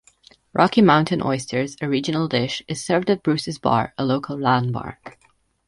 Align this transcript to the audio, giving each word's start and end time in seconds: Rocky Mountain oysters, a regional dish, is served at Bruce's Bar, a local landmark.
Rocky 0.53 0.81
Mountain 0.81 1.21
oysters, 1.21 1.77
a 1.79 1.87
regional 1.87 2.27
dish, 2.27 2.63
is 2.67 2.83
served 2.83 3.11
at 3.11 3.21
Bruce's 3.21 3.59
Bar, 3.59 3.93
a 3.99 4.03
local 4.03 4.35
landmark. 4.35 5.19